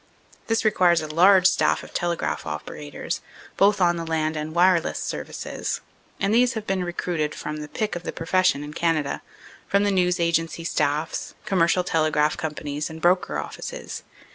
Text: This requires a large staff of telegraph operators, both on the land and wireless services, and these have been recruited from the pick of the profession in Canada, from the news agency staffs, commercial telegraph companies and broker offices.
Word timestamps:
This 0.47 0.65
requires 0.65 1.01
a 1.01 1.07
large 1.13 1.45
staff 1.45 1.83
of 1.83 1.93
telegraph 1.93 2.47
operators, 2.47 3.21
both 3.55 3.79
on 3.79 3.97
the 3.97 4.03
land 4.03 4.35
and 4.35 4.55
wireless 4.55 4.97
services, 4.97 5.79
and 6.19 6.33
these 6.33 6.53
have 6.53 6.65
been 6.65 6.83
recruited 6.83 7.35
from 7.35 7.57
the 7.57 7.67
pick 7.67 7.95
of 7.95 8.01
the 8.01 8.11
profession 8.11 8.63
in 8.63 8.73
Canada, 8.73 9.21
from 9.67 9.83
the 9.83 9.91
news 9.91 10.19
agency 10.19 10.63
staffs, 10.63 11.35
commercial 11.45 11.83
telegraph 11.83 12.35
companies 12.35 12.89
and 12.89 12.99
broker 12.99 13.37
offices. 13.37 14.01